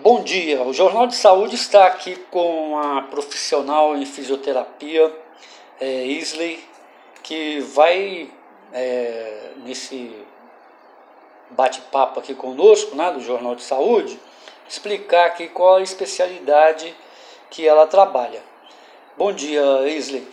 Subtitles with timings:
[0.00, 5.12] Bom dia, o Jornal de Saúde está aqui com a profissional em fisioterapia,
[5.80, 6.64] é, Isley,
[7.20, 8.30] que vai,
[8.72, 10.14] é, nesse
[11.50, 14.20] bate-papo aqui conosco, né, do Jornal de Saúde,
[14.68, 16.94] explicar aqui qual a especialidade
[17.50, 18.40] que ela trabalha.
[19.16, 20.24] Bom dia, Isley.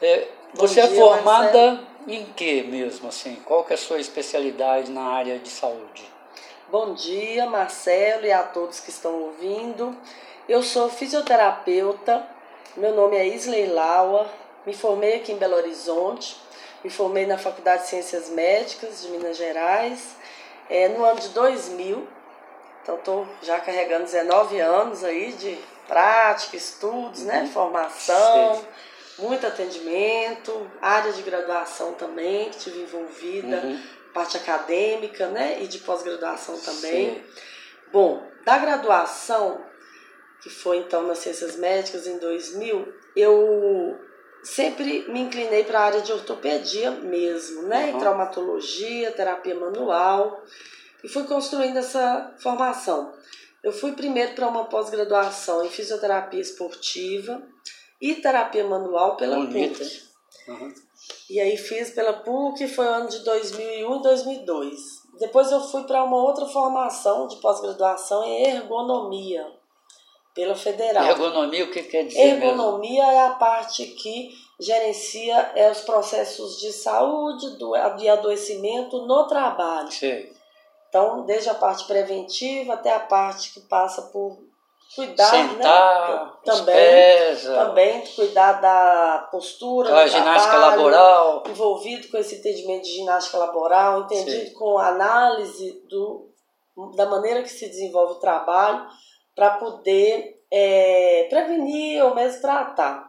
[0.00, 1.86] É, você é dia, é formada Marcelo.
[2.08, 3.36] em que mesmo, assim?
[3.44, 6.10] Qual que é a sua especialidade na área de saúde?
[6.72, 9.94] Bom dia, Marcelo, e a todos que estão ouvindo.
[10.48, 12.26] Eu sou fisioterapeuta,
[12.78, 14.26] meu nome é Isley Laua,
[14.64, 16.34] me formei aqui em Belo Horizonte,
[16.82, 20.16] me formei na Faculdade de Ciências Médicas de Minas Gerais
[20.70, 22.08] é, no ano de 2000.
[22.82, 27.42] Então, estou já carregando 19 anos aí de prática, estudos, né, uhum.
[27.42, 29.26] né, formação, Sim.
[29.26, 33.58] muito atendimento, área de graduação também, que tive envolvida.
[33.58, 35.62] Uhum parte acadêmica, né?
[35.62, 37.14] E de pós-graduação também.
[37.14, 37.22] Sim.
[37.92, 39.64] Bom, da graduação,
[40.42, 43.98] que foi então nas Ciências Médicas em 2000, eu
[44.42, 47.84] sempre me inclinei para a área de ortopedia mesmo, né?
[47.84, 47.96] Uhum.
[47.96, 50.42] Em traumatologia, terapia manual.
[51.02, 53.14] E fui construindo essa formação.
[53.62, 57.42] Eu fui primeiro para uma pós-graduação em fisioterapia esportiva
[58.00, 60.02] e terapia manual pela PUC.
[60.48, 60.74] Uhum.
[61.28, 64.80] E aí fiz pela PUC, foi ano de 2001 e 2002.
[65.18, 69.46] Depois eu fui para uma outra formação de pós-graduação em ergonomia,
[70.34, 71.04] pela Federal.
[71.04, 72.20] Ergonomia, o que quer dizer?
[72.20, 73.18] Ergonomia mesmo?
[73.18, 79.90] é a parte que gerencia é, os processos de saúde, do, de adoecimento no trabalho.
[79.90, 80.28] Sim.
[80.88, 84.38] Então, desde a parte preventiva até a parte que passa por
[84.94, 85.48] cuidar, né?
[85.54, 86.32] Sentar, né?
[86.44, 92.94] Também, pesa, também cuidar da postura, a ginástica trabalho, laboral, envolvido com esse entendimento de
[92.94, 94.54] ginástica laboral, entendido Sim.
[94.54, 96.30] com a análise do,
[96.96, 98.86] da maneira que se desenvolve o trabalho
[99.34, 103.08] para poder é, prevenir ou mesmo tratar.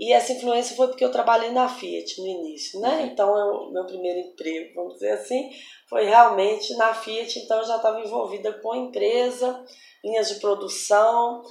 [0.00, 3.00] E essa influência foi porque eu trabalhei na Fiat no início, né?
[3.00, 3.06] Uhum.
[3.06, 5.50] Então, eu, meu primeiro emprego, vamos dizer assim,
[5.86, 7.38] foi realmente na Fiat.
[7.38, 9.62] Então, eu já estava envolvida com a empresa,
[10.02, 11.44] linhas de produção,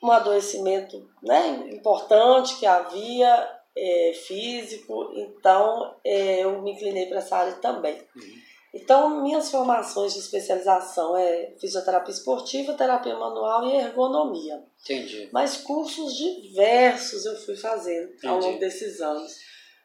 [0.00, 7.36] um adoecimento né, importante que havia, é, físico, então é, eu me inclinei para essa
[7.36, 7.96] área também.
[8.14, 8.46] Uhum.
[8.76, 14.62] Então, minhas formações de especialização é fisioterapia esportiva, terapia manual e ergonomia.
[14.84, 15.28] Entendi.
[15.32, 18.26] Mas cursos diversos eu fui fazendo Entendi.
[18.26, 19.34] ao longo desses anos.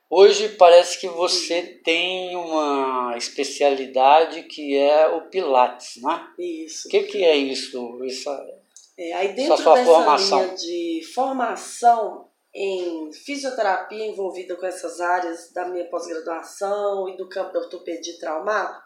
[0.09, 6.27] Hoje parece que você tem uma especialidade que é o Pilates, né?
[6.37, 6.87] Isso.
[6.87, 7.97] O que, que é isso?
[8.03, 8.45] Essa,
[8.97, 10.43] é, aí dentro essa dessa formação.
[10.43, 17.53] linha de formação em fisioterapia envolvida com essas áreas da minha pós-graduação e do campo
[17.53, 18.81] da ortopedia traumático,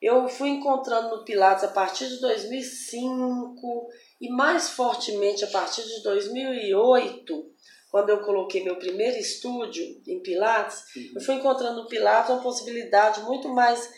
[0.00, 3.88] eu fui encontrando no Pilates a partir de 2005
[4.20, 7.50] e mais fortemente a partir de 2008
[7.90, 11.12] quando eu coloquei meu primeiro estúdio em Pilates, uhum.
[11.16, 13.90] eu fui encontrando no Pilates uma possibilidade muito mais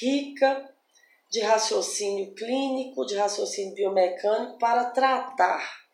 [0.00, 0.74] rica
[1.30, 5.85] de raciocínio clínico, de raciocínio biomecânico para tratar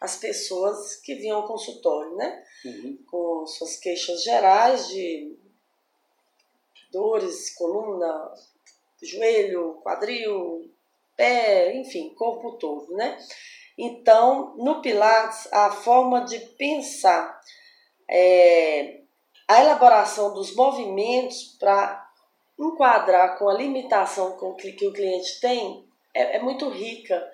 [0.00, 2.44] as pessoas que vinham ao consultório, né?
[2.64, 2.98] Uhum.
[3.06, 5.36] Com suas queixas gerais de
[6.90, 8.32] dores, coluna,
[9.02, 10.70] joelho, quadril,
[11.16, 13.18] pé, enfim, corpo todo, né?
[13.76, 17.40] Então, no Pilates, a forma de pensar
[18.10, 19.00] é,
[19.46, 22.08] a elaboração dos movimentos para
[22.58, 27.26] enquadrar com a limitação com que, o cliente tem é, é, muito rica,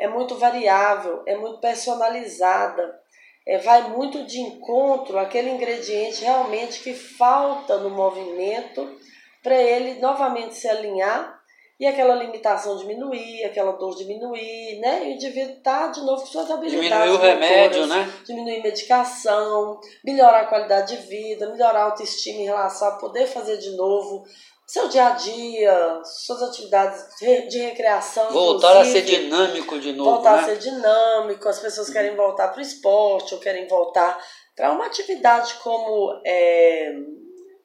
[0.00, 2.98] é muito variável, é muito personalizada,
[3.46, 8.98] é, vai muito de encontro àquele ingrediente realmente que falta no movimento
[9.42, 11.38] para ele novamente se alinhar
[11.78, 15.04] e aquela limitação diminuir, aquela dor diminuir, né?
[15.04, 16.90] E o indivíduo tá de novo com suas habilidades.
[16.90, 18.12] Diminuir o remédio, né?
[18.26, 23.56] Diminuir medicação, melhorar a qualidade de vida, melhorar a autoestima em relação a poder fazer
[23.56, 24.24] de novo
[24.70, 27.04] seu dia a dia, suas atividades
[27.48, 28.30] de recreação.
[28.30, 30.12] Voltar a ser dinâmico de novo.
[30.12, 30.42] Voltar né?
[30.42, 31.92] a ser dinâmico, as pessoas uhum.
[31.92, 34.16] querem voltar para o esporte ou querem voltar
[34.54, 36.20] para uma atividade como.
[36.24, 36.94] É,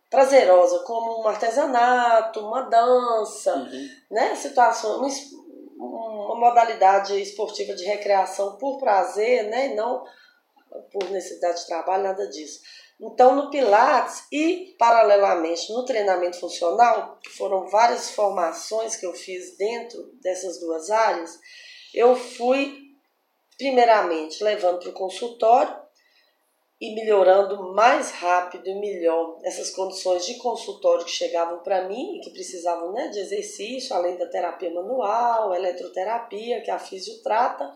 [0.09, 3.89] prazerosa, como um artesanato, uma dança, uhum.
[4.09, 4.33] né?
[4.35, 5.31] Situações,
[5.77, 9.71] uma modalidade esportiva de recreação por prazer, né?
[9.71, 10.03] E não
[10.91, 12.61] por necessidade de trabalho, nada disso.
[12.99, 19.57] Então, no Pilates e, paralelamente, no treinamento funcional, que foram várias formações que eu fiz
[19.57, 21.37] dentro dessas duas áreas,
[21.93, 22.77] eu fui,
[23.57, 25.85] primeiramente, levando para o consultório
[26.79, 32.21] e melhorando mais rápido e melhor essas condições de consultório que chegavam para mim e
[32.21, 37.73] que precisavam né, de exercício, além da terapia manual, eletroterapia, que a físio trata,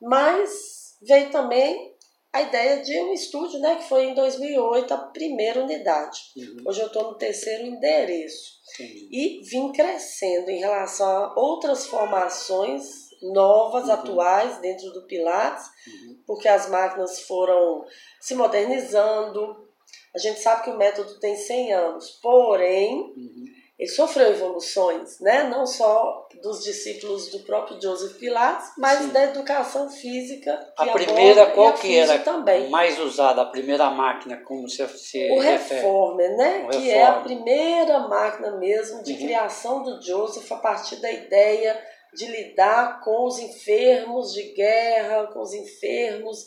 [0.00, 1.92] mas veio também
[2.32, 6.18] a ideia de um estúdio, né, que foi em 2008 a primeira unidade.
[6.36, 6.64] Uhum.
[6.66, 8.62] Hoje eu estou no terceiro endereço.
[8.74, 9.08] Entendi.
[9.12, 13.92] E vim crescendo em relação a outras formações novas, uhum.
[13.92, 16.22] atuais dentro do Pilates, uhum.
[16.26, 17.84] porque as máquinas foram
[18.20, 19.68] se modernizando.
[20.14, 23.44] A gente sabe que o método tem 100 anos, porém, uhum.
[23.82, 25.42] Ele sofreu evoluções, né?
[25.42, 29.08] não só dos discípulos do próprio Joseph Pilates, mas Sim.
[29.08, 30.72] da educação física.
[30.76, 32.70] a primeira, qual que era também.
[32.70, 36.64] mais usada, a primeira máquina, como se, se O Reformer, né?
[36.64, 36.96] O que Reformer.
[36.96, 39.18] é a primeira máquina mesmo de uhum.
[39.18, 41.76] criação do Joseph a partir da ideia
[42.14, 46.44] de lidar com os enfermos de guerra, com os enfermos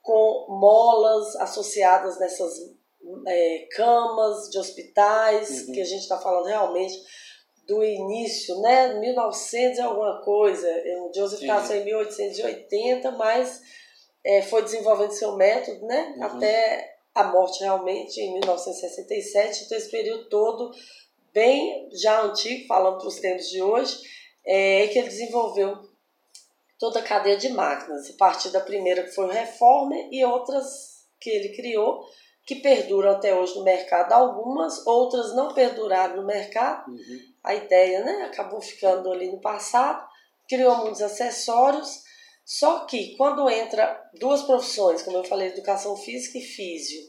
[0.00, 2.54] com molas associadas nessas
[3.26, 5.74] é, camas de hospitais, uhum.
[5.74, 6.94] que a gente está falando realmente
[7.66, 8.94] do início, né?
[8.94, 10.68] 1900 é alguma coisa.
[11.00, 13.60] O Joseph nasceu em 1880, mas
[14.24, 16.14] é, foi desenvolvendo seu método, né?
[16.16, 16.24] Uhum.
[16.24, 19.64] Até a morte realmente em 1967.
[19.64, 20.72] Então, esse período todo,
[21.32, 23.98] bem já antigo, falando para os tempos de hoje,
[24.44, 25.78] é que ele desenvolveu
[26.78, 31.06] toda a cadeia de máquinas, a partir da primeira que foi o Reformer e outras
[31.20, 32.04] que ele criou,
[32.46, 34.12] que perduram até hoje no mercado.
[34.12, 36.90] Algumas, outras não perduraram no mercado.
[36.90, 37.20] Uhum.
[37.42, 40.06] A ideia né, acabou ficando ali no passado,
[40.48, 42.02] criou muitos acessórios.
[42.44, 47.00] Só que quando entra duas profissões, como eu falei, educação física e físio,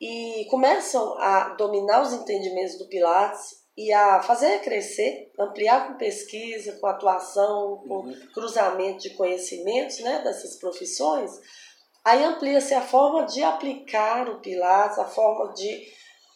[0.00, 6.78] e começam a dominar os entendimentos do Pilates e a fazer crescer, ampliar com pesquisa,
[6.80, 8.28] com atuação, com uhum.
[8.32, 11.30] cruzamento de conhecimentos né, dessas profissões,
[12.04, 15.86] aí amplia-se a forma de aplicar o Pilates, a forma de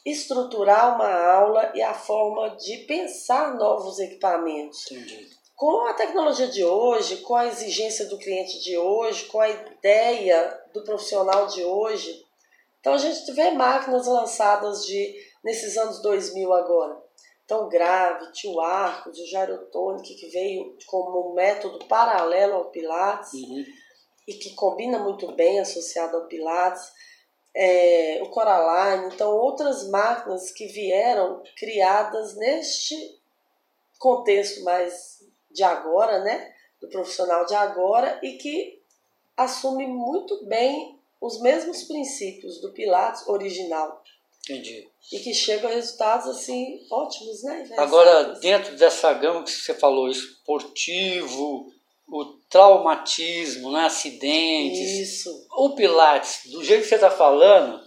[0.05, 4.91] estruturar uma aula e a forma de pensar novos equipamentos.
[4.91, 5.29] Entendi.
[5.57, 10.61] Com a tecnologia de hoje, com a exigência do cliente de hoje, com a ideia
[10.75, 12.25] do profissional de hoje,
[12.81, 17.05] então a gente vê máquinas lançadas de nesses anos 2000 agora
[17.47, 23.65] tão grave, o Arcos, o Gyrotonic, que veio como um método paralelo ao Pilates uhum.
[24.27, 26.93] E que combina muito bem associado ao Pilates.
[27.57, 32.97] É, o Coraline, então outras máquinas que vieram criadas neste
[33.99, 35.23] contexto mais
[35.53, 38.83] de agora, né, do profissional de agora e que
[39.37, 44.03] assume muito bem os mesmos princípios do Pilates original.
[44.45, 44.87] Entendi.
[45.11, 47.67] E que chegam a resultados assim ótimos, né?
[47.79, 51.73] Agora, dentro dessa gama que você falou, esportivo,
[52.09, 53.87] o traumatismo, né?
[53.87, 55.09] acidentes.
[55.09, 55.31] Isso.
[55.57, 57.81] O Pilates, do jeito que você está falando,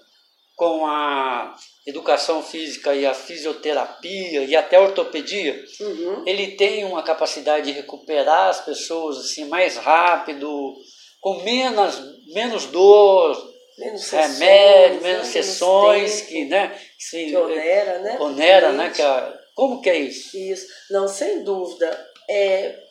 [0.55, 1.55] com a
[1.85, 6.23] educação física e a fisioterapia e até a ortopedia, uhum.
[6.25, 10.75] ele tem uma capacidade de recuperar as pessoas assim mais rápido,
[11.21, 12.01] com menos,
[12.33, 15.31] menos dor, menos remédio, menos né?
[15.31, 18.17] sessões, menos que, né, se, que onera, né?
[18.19, 18.89] Onera, né?
[18.89, 20.37] Que a, como que é isso?
[20.37, 22.07] Isso, não, sem dúvida.
[22.29, 22.86] É,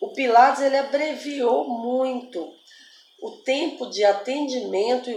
[0.00, 2.52] o Pilates ele abreviou muito
[3.20, 5.10] o tempo de atendimento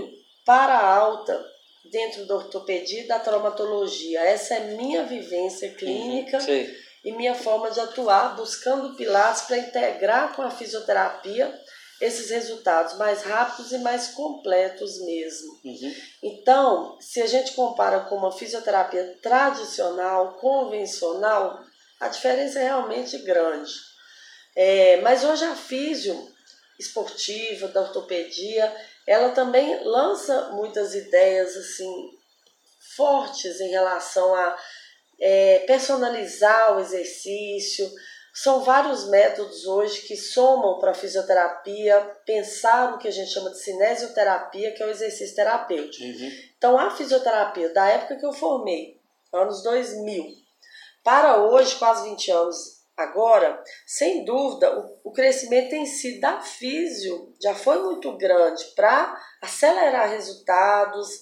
[0.45, 1.45] para a alta
[1.91, 4.21] dentro da ortopedia e da traumatologia.
[4.21, 6.75] Essa é minha vivência uhum, clínica uhum,
[7.05, 11.53] e minha forma de atuar, buscando Pilates para integrar com a fisioterapia
[11.99, 15.61] esses resultados mais rápidos e mais completos mesmo.
[15.63, 15.95] Uhum.
[16.23, 21.59] Então, se a gente compara com uma fisioterapia tradicional, convencional,
[21.99, 23.90] a diferença é realmente grande.
[24.55, 26.29] É, mas hoje a físio
[26.79, 28.75] esportiva, da ortopedia,
[29.07, 32.11] ela também lança muitas ideias assim
[32.95, 34.57] fortes em relação a
[35.19, 37.89] é, personalizar o exercício,
[38.33, 43.51] são vários métodos hoje que somam para a fisioterapia pensar o que a gente chama
[43.51, 46.03] de cinesioterapia, que é o exercício terapêutico.
[46.03, 46.31] Uhum.
[46.57, 48.99] Então, a fisioterapia da época que eu formei,
[49.33, 50.33] anos 2000,
[51.03, 57.33] para hoje, quase 20 anos agora, sem dúvida, o, o crescimento em si da físio
[57.41, 61.19] já foi muito grande para acelerar resultados,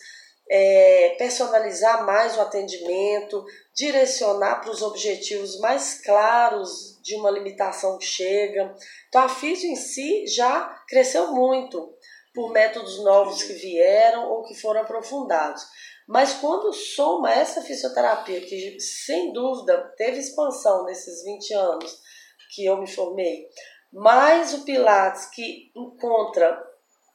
[0.49, 3.45] é, personalizar mais o atendimento,
[3.75, 8.75] direcionar para os objetivos mais claros de uma limitação que chega.
[9.07, 11.93] Então a físio em si já cresceu muito
[12.33, 15.63] por métodos novos que vieram ou que foram aprofundados.
[16.09, 22.01] Mas quando soma essa fisioterapia, que sem dúvida teve expansão nesses 20 anos
[22.55, 23.47] que eu me formei,
[23.93, 26.59] mais o Pilates que encontra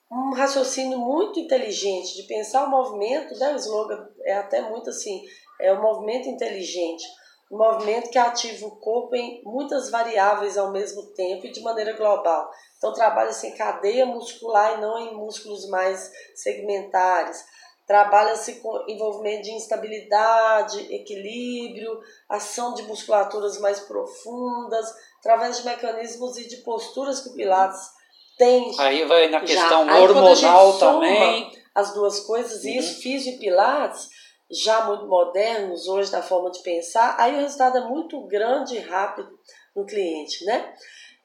[0.08, 3.52] um raciocínio muito inteligente de pensar o movimento, né?
[3.52, 5.24] o slogan é até muito assim,
[5.60, 7.04] é um movimento inteligente,
[7.50, 11.96] um movimento que ativa o corpo em muitas variáveis ao mesmo tempo e de maneira
[11.96, 12.48] global.
[12.78, 17.44] Então trabalha-se em cadeia muscular e não em músculos mais segmentares.
[17.86, 24.86] Trabalha-se com envolvimento de instabilidade, equilíbrio, ação de musculaturas mais profundas,
[25.18, 27.80] através de mecanismos e de posturas que o Pilates
[28.38, 28.74] tem.
[28.78, 30.00] Aí vai na questão já.
[30.00, 31.64] hormonal Aí, também.
[31.74, 32.70] As duas coisas, uhum.
[32.70, 34.08] isso, físio e Pilates,
[34.50, 38.80] já muito modernos hoje na forma de pensar, aí o resultado é muito grande e
[38.80, 39.28] rápido
[39.74, 40.72] no cliente, né?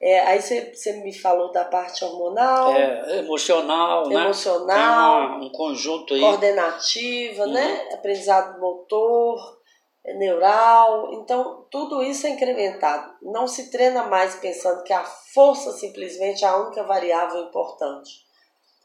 [0.02, 2.74] É, aí você, me falou da parte hormonal.
[2.74, 4.24] É, emocional, emocional né?
[4.24, 5.40] Emocional.
[5.42, 6.20] um conjunto aí.
[6.20, 7.52] Coordenativa, uhum.
[7.52, 7.88] né?
[7.92, 9.60] Aprendizado motor,
[10.02, 11.12] é, neural.
[11.12, 13.14] Então, tudo isso é incrementado.
[13.20, 18.24] Não se treina mais pensando que a força simplesmente é a única variável importante.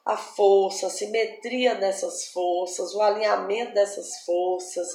[0.06, 4.88] A força, a simetria dessas forças, o alinhamento dessas forças,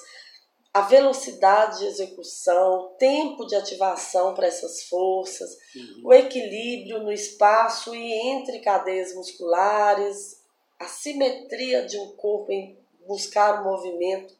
[0.72, 6.02] a velocidade de execução, tempo de ativação para essas forças, uhum.
[6.04, 10.40] o equilíbrio no espaço e entre cadeias musculares,
[10.78, 14.38] a simetria de um corpo em buscar o movimento,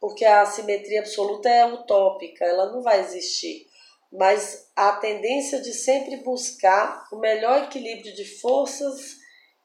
[0.00, 3.66] porque a simetria absoluta é utópica, ela não vai existir.
[4.10, 9.18] Mas a tendência de sempre buscar o melhor equilíbrio de forças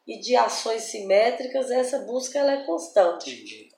[0.06, 3.32] e de ações simétricas, essa busca ela é constante.
[3.32, 3.73] Entendi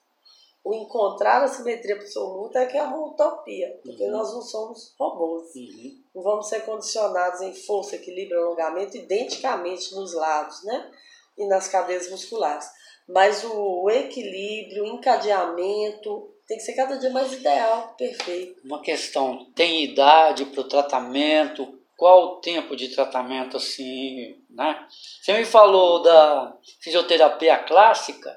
[0.66, 4.12] o encontrar a simetria absoluta é que é uma utopia, porque uhum.
[4.12, 5.54] nós não somos robôs.
[5.56, 6.02] Uhum.
[6.16, 10.92] Não vamos ser condicionados em força, equilíbrio alongamento identicamente nos lados né?
[11.38, 12.68] e nas cadeias musculares.
[13.08, 18.60] Mas o, o equilíbrio, o encadeamento, tem que ser cada dia mais ideal, perfeito.
[18.66, 21.80] Uma questão, tem idade para o tratamento?
[21.96, 24.88] Qual o tempo de tratamento assim, né?
[25.22, 28.36] Você me falou da fisioterapia clássica,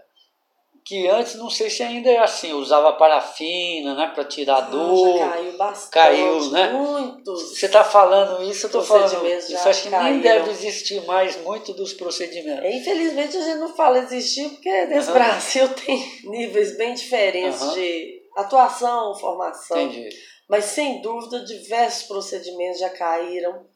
[0.89, 5.19] que antes não sei se ainda é assim, usava parafina, né, para tirar ah, dor.
[5.19, 5.91] Já caiu bastante.
[5.91, 6.73] Caiu, né?
[6.73, 7.59] Muitos.
[7.59, 9.27] Você está falando isso, eu estou falando.
[9.27, 12.65] Isso acho que nem deve existir mais muito dos procedimentos.
[12.65, 15.15] É, infelizmente a gente não fala existir porque nesse uhum.
[15.15, 17.75] Brasil tem níveis bem diferentes uhum.
[17.75, 19.79] de atuação, formação.
[19.79, 20.09] Entendi.
[20.49, 23.67] Mas sem dúvida diversos procedimentos já caíram,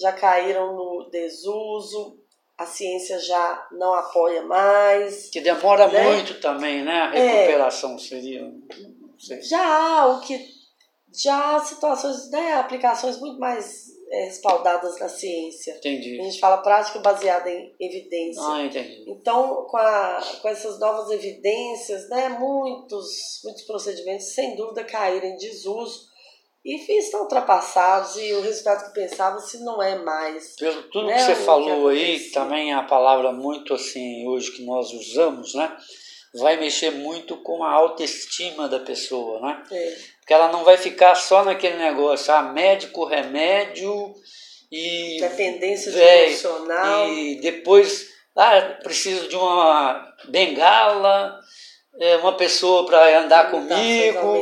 [0.00, 2.21] já caíram no desuso,
[2.58, 5.30] a ciência já não apoia mais.
[5.30, 6.12] Que demora né?
[6.12, 6.92] muito também, né?
[6.92, 7.26] A é.
[7.26, 8.52] recuperação é, seria.
[9.42, 10.62] Já há o que.
[11.14, 15.76] Já há situações, né, aplicações muito mais é, respaldadas na ciência.
[15.76, 16.18] Entendi.
[16.18, 18.42] A gente fala prática baseada em evidência.
[18.42, 19.04] Ah, entendi.
[19.06, 25.36] Então, com, a, com essas novas evidências, né, muitos, muitos procedimentos, sem dúvida, caíram em
[25.36, 26.11] desuso
[26.64, 30.54] e estão ultrapassados e o resultado que pensava se não é mais.
[30.56, 34.62] Pelo tudo né, que você falou que aí, também a palavra muito assim hoje que
[34.62, 35.76] nós usamos, né?
[36.34, 39.62] Vai mexer muito com a autoestima da pessoa, né?
[39.70, 39.96] É.
[40.20, 44.14] Porque ela não vai ficar só naquele negócio, ah, médico, remédio
[44.70, 45.18] e.
[45.20, 47.08] Dependência é, emocional.
[47.08, 51.41] E depois, ah, preciso de uma bengala
[51.98, 54.32] é, uma pessoa para andar comigo.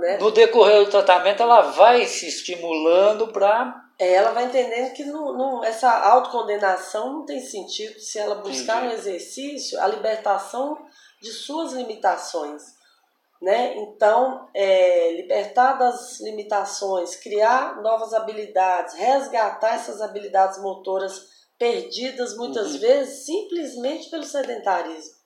[0.00, 0.18] Né?
[0.18, 3.82] No decorrer do tratamento, ela vai se estimulando para.
[3.98, 8.78] É, ela vai entendendo que não, não, essa autocondenação não tem sentido se ela buscar
[8.78, 8.94] Entendi.
[8.94, 10.76] no exercício a libertação
[11.20, 12.62] de suas limitações.
[13.40, 13.76] Né?
[13.76, 22.80] Então, é, libertar das limitações, criar novas habilidades, resgatar essas habilidades motoras perdidas muitas uhum.
[22.80, 25.23] vezes simplesmente pelo sedentarismo.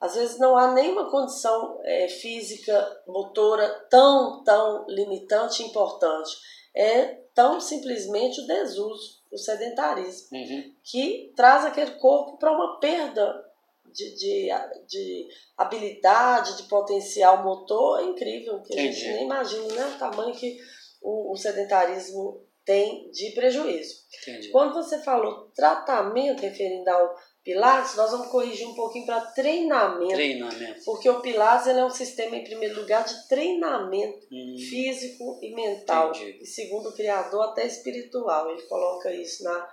[0.00, 6.36] Às vezes não há nenhuma condição é, física, motora tão, tão limitante e importante.
[6.74, 10.74] É tão simplesmente o desuso, o sedentarismo, uhum.
[10.82, 13.44] que traz aquele corpo para uma perda
[13.92, 14.48] de, de,
[14.86, 18.88] de, habilidade, de potencial motor incrível, que Entendi.
[18.88, 20.58] a gente nem imagina né, o tamanho que
[21.00, 24.04] o, o sedentarismo tem de prejuízo.
[24.22, 24.48] Entendi.
[24.50, 27.14] Quando você falou tratamento referindo ao
[27.46, 30.14] Pilates, nós vamos corrigir um pouquinho para treinamento.
[30.14, 30.84] Treinamento.
[30.84, 34.56] Porque o Pilates ele é um sistema, em primeiro lugar, de treinamento hum.
[34.68, 36.10] físico e mental.
[36.10, 36.40] Entendi.
[36.42, 38.50] E segundo o criador, até espiritual.
[38.50, 39.70] Ele coloca isso na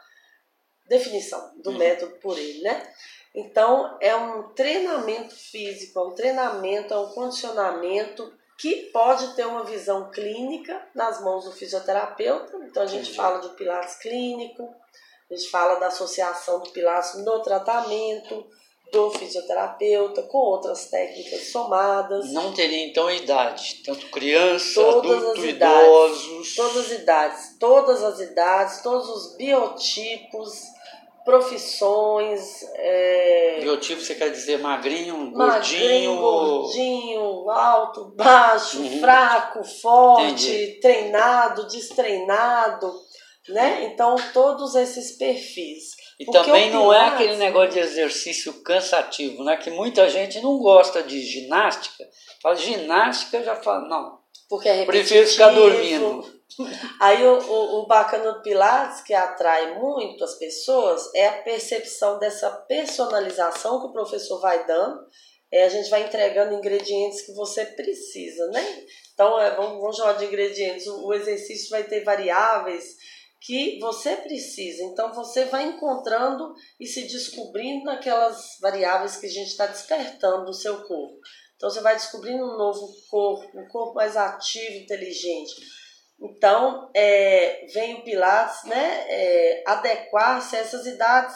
[0.88, 1.77] definição do hum.
[1.80, 2.94] método por ele, né?
[3.34, 9.63] Então, é um treinamento físico, é um treinamento, é um condicionamento que pode ter uma
[9.63, 12.56] visão clínica nas mãos do fisioterapeuta.
[12.68, 13.18] Então, a gente Entendi.
[13.18, 14.75] fala de Pilates clínico,
[15.32, 18.46] gente fala da associação do Pilates no tratamento,
[18.94, 22.32] do fisioterapeuta, com outras técnicas somadas.
[22.32, 26.56] Não teria então idade, tanto criança, todas adulto, idosos.
[26.56, 30.62] Todas as idades, todas as idades, todos os biotipos,
[31.25, 32.63] profissões.
[32.75, 33.58] É...
[33.62, 36.22] Biotipo você quer dizer magrinho, magrinho gordinho?
[36.22, 39.00] Gordinho, alto, baixo, uhum.
[39.00, 40.80] fraco, forte, Entendi.
[40.80, 42.94] treinado, destreinado,
[43.50, 43.85] né?
[43.85, 45.91] Então, todos esses perfis.
[46.19, 49.57] E Porque também não é aquele negócio de exercício cansativo, né?
[49.57, 52.07] Que muita gente não gosta de ginástica.
[52.41, 54.19] Fala ginástica, já fala, não.
[54.50, 56.23] Porque é Prefiro ficar dormindo.
[57.01, 62.19] Aí o, o, o, bacana do Pilates, que atrai muito as pessoas, é a percepção
[62.19, 65.00] dessa personalização que o professor vai dando.
[65.51, 68.83] É, a gente vai entregando ingredientes que você precisa, né?
[69.13, 70.88] Então, é, vamos, vamos chamar de ingredientes.
[70.88, 72.95] O, o exercício vai ter variáveis
[73.43, 74.83] que você precisa.
[74.83, 80.53] Então você vai encontrando e se descobrindo naquelas variáveis que a gente está despertando no
[80.53, 81.19] seu corpo.
[81.55, 85.53] Então você vai descobrindo um novo corpo, um corpo mais ativo, inteligente.
[86.21, 91.35] Então é, vem o Pilates né, é, adequar-se a essas idades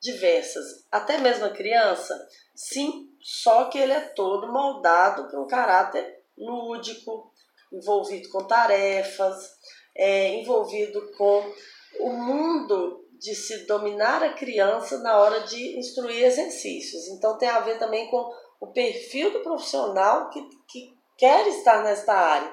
[0.00, 0.64] diversas.
[0.90, 2.14] Até mesmo a criança,
[2.54, 7.32] sim, só que ele é todo moldado para um caráter lúdico,
[7.72, 9.48] envolvido com tarefas,
[9.96, 11.52] é, envolvido com
[12.00, 17.08] o mundo de se dominar a criança na hora de instruir exercícios.
[17.08, 22.12] Então tem a ver também com o perfil do profissional que, que quer estar nesta
[22.12, 22.52] área.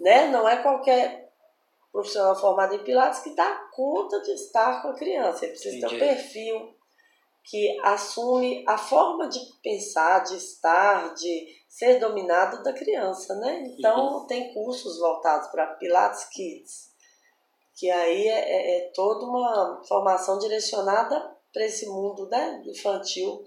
[0.00, 0.28] Né?
[0.28, 1.30] Não é qualquer
[1.92, 5.44] profissional formado em Pilates que dá conta de estar com a criança.
[5.44, 5.98] Ele precisa Entendi.
[5.98, 6.74] ter um perfil
[7.44, 13.64] que assume a forma de pensar, de estar, de ser dominado da criança, né?
[13.66, 14.26] Então uhum.
[14.26, 16.90] tem cursos voltados para Pilates Kids,
[17.74, 23.42] que aí é, é, é toda uma formação direcionada para esse mundo né, infantil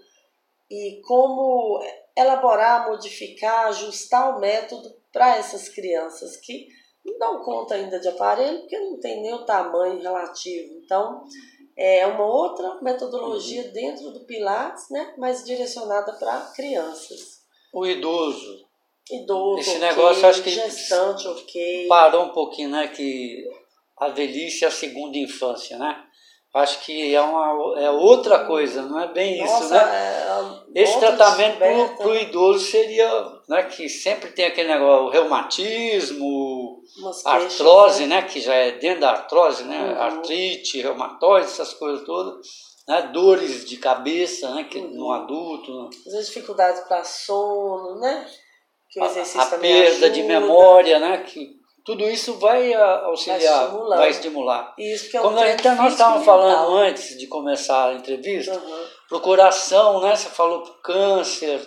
[0.68, 1.80] e como
[2.16, 6.66] elaborar, modificar, ajustar o método para essas crianças que
[7.04, 10.74] não dão conta ainda de aparelho porque não tem nem o tamanho relativo.
[10.84, 11.22] Então,
[11.76, 13.72] é uma outra metodologia uhum.
[13.72, 17.35] dentro do Pilates, né, mas direcionada para crianças.
[17.76, 18.64] O idoso.
[19.10, 21.86] Idoso, Esse okay, negócio acho que gestante, ok.
[21.86, 23.44] Parou um pouquinho, né, que
[23.98, 26.02] a velhice é a segunda infância, né?
[26.54, 30.62] Acho que é, uma, é outra coisa, não é bem Nossa, isso, né?
[30.74, 33.08] É Esse tratamento para o idoso seria,
[33.46, 38.22] né, que sempre tem aquele negócio, o reumatismo, Umas artrose, né?
[38.22, 38.22] né?
[38.22, 39.78] Que já é dentro da artrose, né?
[39.78, 40.00] Uhum.
[40.00, 42.46] Artrite, reumatóide, essas coisas todas.
[42.88, 43.02] Né?
[43.12, 44.64] Dores de cabeça, né?
[44.64, 44.90] Que uhum.
[44.90, 45.90] no adulto.
[46.06, 48.26] As dificuldades para sono, né?
[48.90, 50.10] Que o exercício a, a perda ajuda.
[50.10, 51.18] de memória, né?
[51.18, 54.74] Que tudo isso vai auxiliar, vai, vai estimular.
[54.76, 58.84] Isso que é Como a gente, nós estávamos falando antes de começar a entrevista, uhum.
[59.08, 60.16] procuração, né?
[60.16, 61.60] Você falou câncer.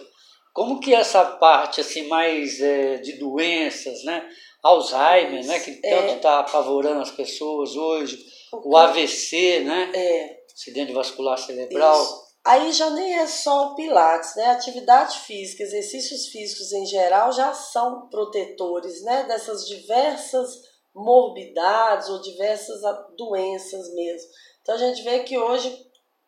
[0.53, 4.27] Como que essa parte assim mais é, de doenças, né?
[4.61, 5.57] Alzheimer, né?
[5.59, 6.39] Que tanto está é.
[6.39, 8.19] apavorando as pessoas hoje,
[8.51, 9.89] o, o AVC, né?
[9.93, 10.38] É.
[10.59, 12.03] Acidente vascular cerebral.
[12.03, 12.29] Isso.
[12.43, 14.47] Aí já nem é só o Pilates, né?
[14.47, 19.23] Atividade física, exercícios físicos em geral já são protetores, né?
[19.23, 20.61] Dessas diversas
[20.93, 22.81] morbidades ou diversas
[23.17, 24.29] doenças mesmo.
[24.61, 25.73] Então a gente vê que hoje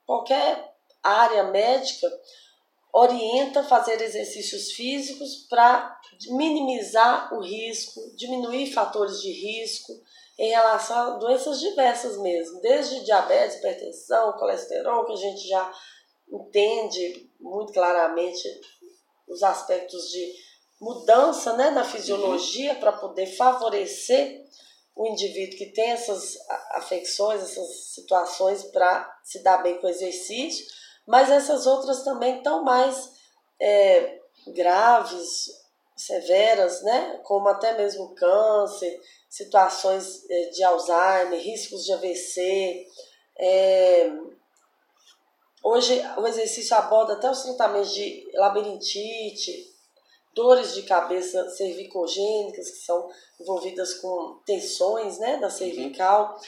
[0.05, 2.07] qualquer área médica
[2.93, 9.91] orienta fazer exercícios físicos para minimizar o risco, diminuir fatores de risco
[10.37, 15.71] em relação a doenças diversas mesmo, desde diabetes, hipertensão, colesterol, que a gente já
[16.31, 18.47] entende muito claramente
[19.27, 20.33] os aspectos de
[20.79, 22.79] mudança né, na fisiologia uhum.
[22.79, 24.43] para poder favorecer
[24.95, 26.35] o indivíduo que tem essas
[26.71, 30.65] afecções, essas situações para se dar bem com o exercício,
[31.07, 33.11] mas essas outras também estão mais
[33.59, 35.49] é, graves,
[35.95, 38.99] severas, né, como até mesmo câncer,
[39.31, 42.85] situações é, de Alzheimer, riscos de AVC,
[43.39, 44.11] é,
[45.63, 49.71] Hoje o exercício aborda até os tratamentos de labirintite,
[50.33, 53.07] dores de cabeça cervicogênicas, que são
[53.39, 56.39] envolvidas com tensões né, da cervical.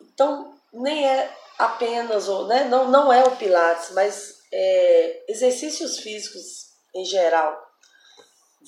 [0.00, 7.04] Então, nem é apenas, né, não, não é o Pilates, mas é, exercícios físicos em
[7.04, 7.63] geral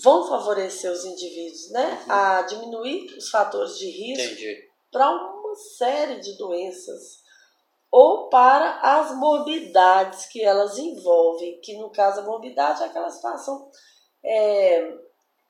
[0.03, 2.13] vão favorecer os indivíduos né, uhum.
[2.13, 4.43] a diminuir os fatores de risco
[4.91, 7.25] para uma série de doenças
[7.91, 13.71] ou para as morbidades que elas envolvem, que no caso a morbidade é aquela situação
[14.23, 14.99] é,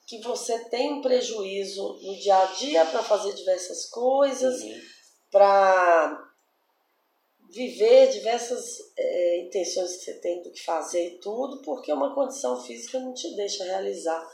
[0.07, 4.81] que você tem um prejuízo no dia a dia para fazer diversas coisas, uhum.
[5.31, 6.26] para
[7.51, 12.63] viver diversas é, intenções que você tem do que fazer e tudo, porque uma condição
[12.63, 14.27] física não te deixa realizar,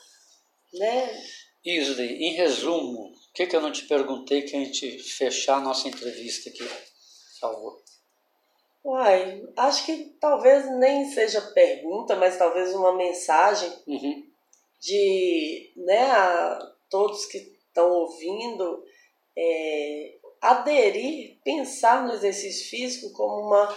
[0.75, 1.23] né?
[1.65, 5.61] Isley, em resumo, o que, que eu não te perguntei que a gente fechar a
[5.61, 6.65] nossa entrevista aqui,
[7.41, 7.83] favor?
[8.85, 14.27] Uai, acho que talvez nem seja pergunta, mas talvez uma mensagem Uhum.
[14.81, 18.85] de né, a todos que estão ouvindo
[19.37, 23.77] é, aderir, pensar no exercício físico como uma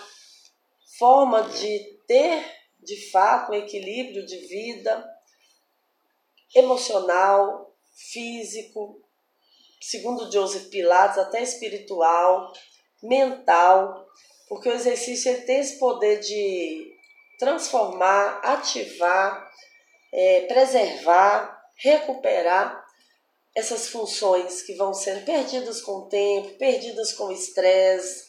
[0.97, 2.43] forma de ter
[2.79, 5.07] de fato um equilíbrio de vida
[6.55, 7.71] emocional,
[8.11, 8.99] físico,
[9.79, 12.51] segundo Joseph Pilates, até espiritual,
[13.03, 14.07] mental,
[14.49, 16.95] porque o exercício ele tem esse poder de
[17.37, 19.51] transformar, ativar,
[20.11, 22.84] é, preservar, recuperar
[23.55, 28.25] essas funções que vão sendo perdidas com o tempo, perdidas com o estresse,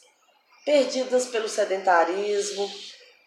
[0.65, 2.71] perdidas pelo sedentarismo.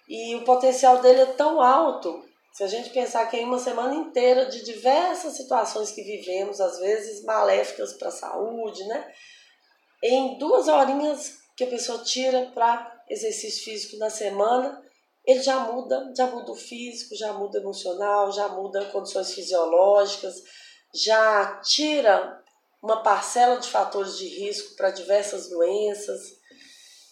[0.08, 3.96] E o potencial dele é tão alto, se a gente pensar que é uma semana
[3.96, 9.14] inteira de diversas situações que vivemos, às vezes maléficas para a saúde, né?
[10.04, 14.82] Em duas horinhas que a pessoa tira para exercício físico na semana,
[15.26, 20.36] ele já muda, já muda o físico, já muda o emocional, já muda condições fisiológicas,
[20.94, 22.44] já tira
[22.82, 26.40] uma parcela de fatores de risco para diversas doenças.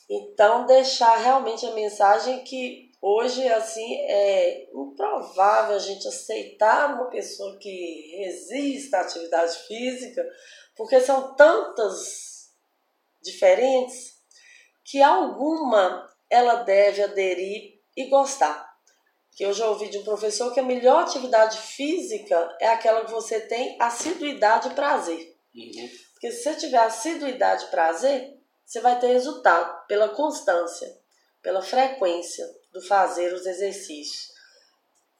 [0.09, 7.57] Então, deixar realmente a mensagem que hoje assim é improvável a gente aceitar uma pessoa
[7.57, 10.25] que resista à atividade física,
[10.75, 12.51] porque são tantas
[13.21, 14.17] diferentes
[14.85, 18.66] que alguma ela deve aderir e gostar.
[19.37, 23.11] Que eu já ouvi de um professor que a melhor atividade física é aquela que
[23.11, 25.37] você tem assiduidade e prazer.
[25.55, 25.89] Uhum.
[26.13, 30.87] Porque se você tiver assiduidade e prazer, você vai ter resultado pela constância,
[31.41, 34.27] pela frequência do fazer os exercícios.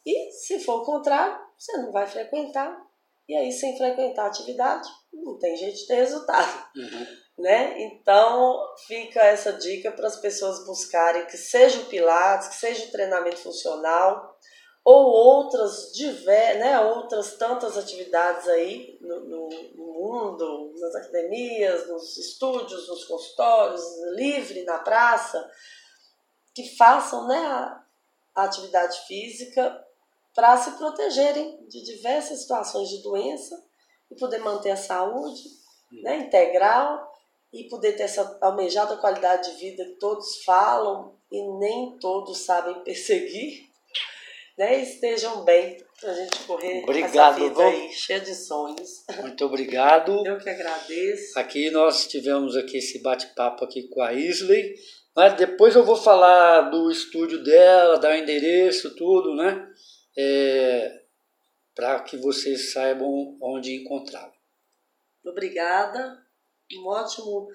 [0.04, 2.76] E se for o contrário, você não vai frequentar.
[3.30, 6.70] E aí, sem frequentar a atividade, não tem jeito de ter resultado.
[6.76, 7.06] Uhum.
[7.38, 7.84] Né?
[7.84, 12.92] Então, fica essa dica para as pessoas buscarem que seja o Pilates, que seja o
[12.92, 14.36] treinamento funcional,
[14.84, 22.18] ou outras diver, né, outras tantas atividades aí no, no, no, mundo, nas academias, nos
[22.18, 23.84] estúdios, nos consultórios,
[24.16, 25.46] livre, na praça,
[26.56, 27.84] que façam né, a,
[28.34, 29.86] a atividade física
[30.34, 33.62] para se protegerem de diversas situações de doença
[34.10, 35.44] e poder manter a saúde
[36.02, 37.12] né, integral
[37.60, 42.84] e poder ter essa almejada qualidade de vida que todos falam e nem todos sabem
[42.84, 43.68] perseguir
[44.58, 49.06] né, estejam bem para a gente correr obrigado, essa vida aí, cheia de sonhos.
[49.22, 50.26] Muito obrigado.
[50.26, 51.38] Eu que agradeço.
[51.38, 54.76] Aqui nós tivemos aqui esse bate-papo aqui com a Isley.
[55.16, 59.68] Mas depois eu vou falar do estúdio dela, dar o endereço, tudo, né?
[60.16, 61.02] É,
[61.76, 64.34] para que vocês saibam onde encontrá-la.
[65.26, 66.18] Obrigada.
[66.74, 67.48] Um ótimo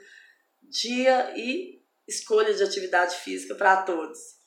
[0.62, 4.41] dia e escolha de atividade física para todos.